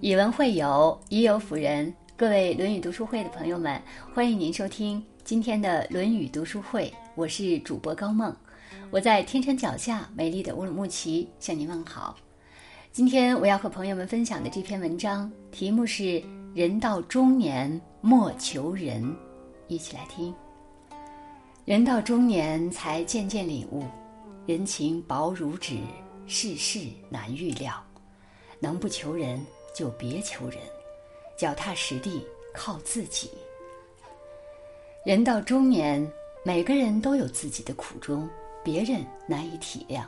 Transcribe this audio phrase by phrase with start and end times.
[0.00, 1.92] 以文会友，以友辅人。
[2.18, 3.80] 各位《论语》读书会的朋友们，
[4.14, 6.92] 欢迎您收听今天的《论语》读书会。
[7.14, 8.34] 我是主播高梦，
[8.90, 12.14] 我在天山脚下美丽的乌鲁木齐向您问好。
[12.92, 16.22] 今天我要和朋友们分享的这篇文章题目是
[16.54, 19.02] “人到中年莫求人”，
[19.66, 20.34] 一起来听。
[21.64, 23.82] 人到中年才渐渐领悟，
[24.46, 25.78] 人情薄如纸，
[26.26, 27.82] 世事难预料，
[28.60, 29.42] 能不求人。
[29.76, 30.58] 就别求人，
[31.36, 33.30] 脚踏实地靠自己。
[35.04, 36.10] 人到中年，
[36.42, 38.26] 每个人都有自己的苦衷，
[38.64, 40.02] 别人难以体谅。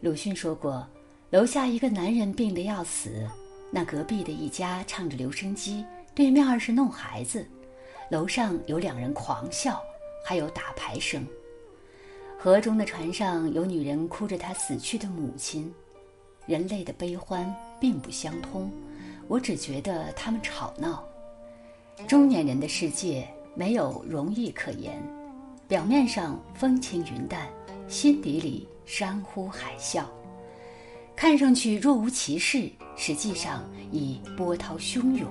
[0.00, 0.86] 鲁迅说过
[1.32, 3.26] ：“楼下一个男人病得要死，
[3.70, 5.82] 那隔壁的一家唱着留声机，
[6.14, 7.48] 对面是弄孩子，
[8.10, 9.82] 楼上有两人狂笑，
[10.22, 11.26] 还有打牌声。
[12.38, 15.74] 河中的船上有女人哭着她死去的母亲。”
[16.48, 18.72] 人类的悲欢并不相通，
[19.28, 21.04] 我只觉得他们吵闹。
[22.06, 24.98] 中年人的世界没有容易可言，
[25.68, 27.46] 表面上风轻云淡，
[27.86, 30.04] 心底里山呼海啸，
[31.14, 33.62] 看上去若无其事，实际上
[33.92, 35.30] 已波涛汹涌。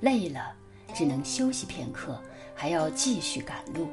[0.00, 0.52] 累了，
[0.94, 2.20] 只能休息片刻，
[2.54, 3.86] 还要继续赶路；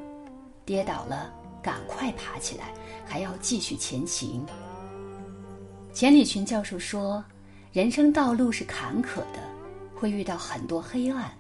[0.66, 2.74] 跌倒了，赶快爬起来，
[3.06, 4.46] 还要继续前行。
[5.94, 7.24] 钱理群教授说
[7.72, 9.40] ：“人生道路是坎坷的，
[9.94, 11.32] 会遇到很多黑暗。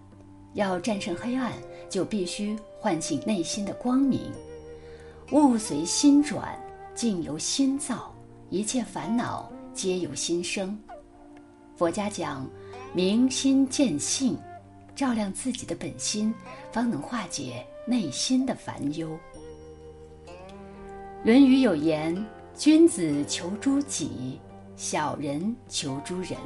[0.53, 1.51] 要战胜黑暗，
[1.89, 4.31] 就必须唤醒内心的光明。
[5.31, 6.55] 物随心转，
[6.93, 8.13] 境由心造，
[8.51, 10.79] 一切烦恼皆由心生。
[11.75, 12.47] 佛家讲，
[12.93, 14.37] 明心见性，
[14.95, 16.31] 照亮自己的本心，
[16.71, 19.09] 方能化解内心的烦忧。”
[21.25, 22.23] 《论语》有言。
[22.55, 24.39] 君子求诸己，
[24.77, 26.37] 小人求诸人。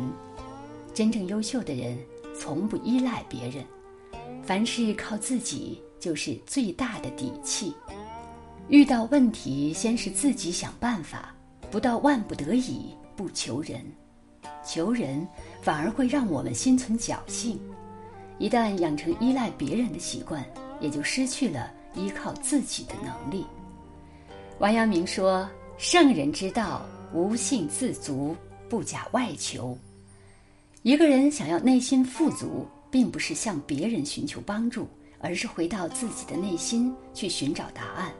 [0.94, 1.98] 真正优秀的人，
[2.34, 3.64] 从不依赖别人，
[4.42, 7.76] 凡事靠自己就是最大的底气。
[8.70, 11.36] 遇到问题，先是自己想办法，
[11.70, 13.82] 不到万不得已不求人。
[14.66, 15.28] 求人
[15.62, 17.60] 反而会让我们心存侥幸。
[18.40, 20.44] 一旦养成依赖别人的习惯，
[20.80, 23.46] 也就失去了依靠自己的能力。
[24.60, 25.46] 王阳明说。
[25.78, 26.84] 圣人之道，
[27.14, 28.36] 无性自足，
[28.68, 29.78] 不假外求。
[30.82, 34.88] 一个人想要内心富足，并不是向别人寻求帮助，
[35.20, 38.12] 而是回到自己的内心去寻找答案。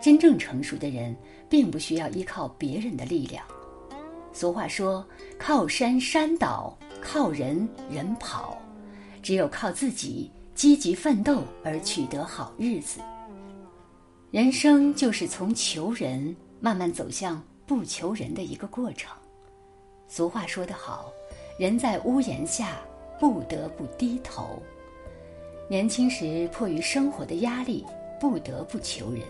[0.00, 1.14] 真正成熟的人，
[1.48, 3.44] 并不需要依靠别人的力量。
[4.32, 5.04] 俗话说
[5.36, 8.56] ：“靠山山倒，靠人人跑。”
[9.20, 13.00] 只有靠自己积极奋斗而取得好日子。
[14.30, 16.34] 人生就是从求人。
[16.60, 19.10] 慢慢走向不求人的一个过程。
[20.06, 21.10] 俗话说得好，
[21.58, 22.78] 人在屋檐下，
[23.18, 24.62] 不得不低头。
[25.68, 27.86] 年轻时迫于生活的压力，
[28.20, 29.22] 不得不求人；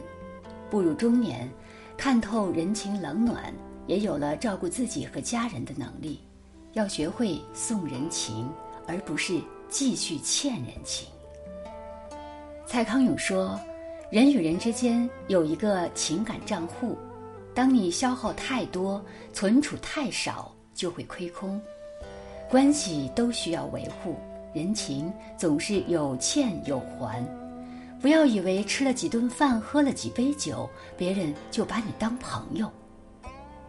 [0.71, 1.49] 步入中年，
[1.97, 3.53] 看透人情冷暖，
[3.87, 6.21] 也有了照顾自己和家人的能力。
[6.73, 8.49] 要学会送人情，
[8.87, 11.09] 而不是继续欠人情。
[12.65, 13.61] 蔡康永说
[14.11, 16.97] ：“人与人之间有一个情感账户。”
[17.55, 21.61] 当你消耗太多，存储太少，就会亏空。
[22.49, 24.17] 关系都需要维护，
[24.55, 27.25] 人情总是有欠有还。
[28.01, 32.71] 不要以为吃了几顿饭，喝了几杯酒，别人就把你当朋友。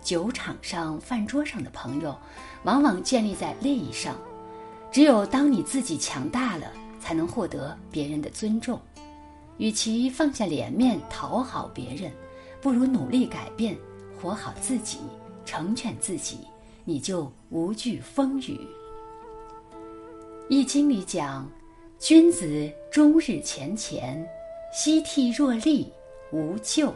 [0.02, 2.18] 酒场上、饭桌上的朋友，
[2.64, 4.16] 往往建立在利益上。
[4.92, 8.80] 只有当你自己强大了，才能获得别人的尊重。
[9.58, 12.12] 与其放下脸面讨好别人。
[12.62, 13.76] 不如努力改变，
[14.22, 15.00] 活好自己，
[15.44, 16.38] 成全自己，
[16.86, 18.60] 你就无惧风雨。
[20.48, 21.50] 《易经》里讲
[21.98, 24.24] ：“君子终日乾乾，
[24.72, 25.92] 夕惕若厉，
[26.32, 26.94] 无咎。”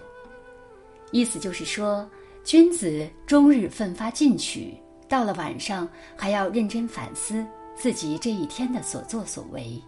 [1.11, 2.07] 意思就是说，
[2.43, 4.75] 君子终日奋发进取，
[5.07, 7.43] 到了晚上还要认真反思
[7.75, 9.81] 自己这一天的所作所为，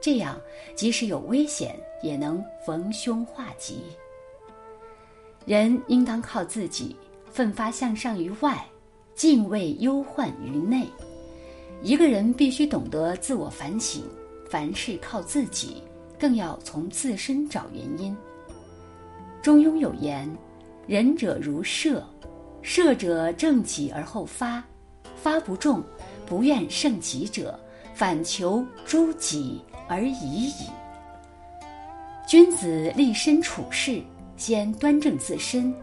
[0.00, 0.40] 这样
[0.74, 3.82] 即使有危险，也能逢凶化吉。
[5.48, 6.94] 人应当靠自己，
[7.32, 8.62] 奋发向上于外，
[9.14, 10.86] 敬畏忧患于内。
[11.82, 14.04] 一个人必须懂得自我反省，
[14.50, 15.82] 凡事靠自己，
[16.18, 18.14] 更要从自身找原因。
[19.40, 20.30] 中庸有言
[20.86, 22.06] ：“仁者如射，
[22.60, 24.62] 射者正己而后发，
[25.16, 25.82] 发不中，
[26.26, 27.58] 不愿胜己者，
[27.94, 30.66] 反求诸己而已矣。”
[32.28, 34.02] 君子立身处世。
[34.38, 35.74] 先端正自身，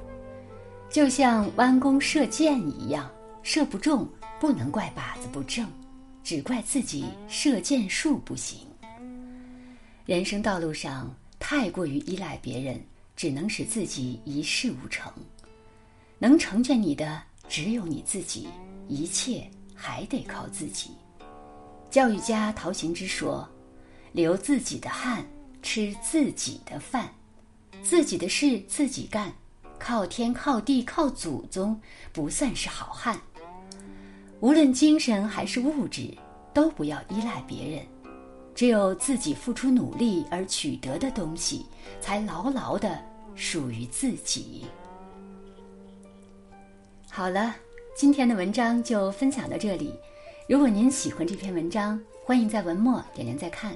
[0.90, 3.12] 就像弯弓射箭一样，
[3.44, 4.08] 射不中，
[4.40, 5.68] 不能怪靶子不正，
[6.24, 8.66] 只怪自己射箭术不行。
[10.06, 12.82] 人生道路上太过于依赖别人，
[13.18, 15.12] 只能使自己一事无成。
[16.18, 18.48] 能成全你的只有你自己，
[18.88, 20.92] 一切还得靠自己。
[21.92, 23.48] 教育家陶行知说
[24.14, 25.26] ：“流自己的汗，
[25.62, 27.14] 吃自己的饭，
[27.86, 29.32] 自己的事自己干，
[29.78, 31.80] 靠天靠地靠祖宗，
[32.12, 33.16] 不算是好汉。
[34.40, 36.12] 无论精神还是物质，
[36.52, 37.86] 都不要依赖别人。”
[38.56, 41.66] 只有自己付出努力而取得的东西，
[42.00, 43.00] 才牢牢的
[43.36, 44.66] 属于自己。
[47.12, 47.54] 好了，
[47.96, 49.94] 今天的文章就分享到这里。
[50.48, 53.76] 如果您喜欢这篇文章，欢迎在文末点亮再看，